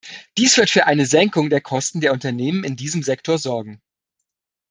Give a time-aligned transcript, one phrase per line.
[0.35, 3.83] Dies wird für eine Senkung der Kosten der Unternehmen in diesem Sektor sorgen.